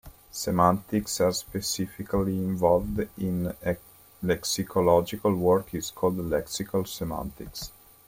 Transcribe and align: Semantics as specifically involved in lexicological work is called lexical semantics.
Semantics 0.31 1.21
as 1.21 1.37
specifically 1.37 2.35
involved 2.35 3.07
in 3.19 3.53
lexicological 4.23 5.37
work 5.37 5.75
is 5.75 5.91
called 5.91 6.17
lexical 6.17 6.87
semantics. 6.87 7.71